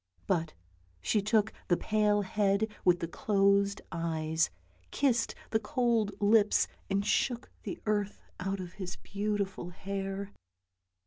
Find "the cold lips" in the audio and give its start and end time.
5.51-6.67